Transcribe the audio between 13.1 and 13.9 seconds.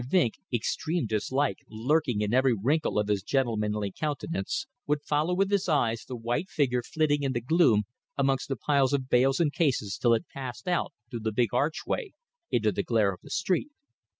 of the street.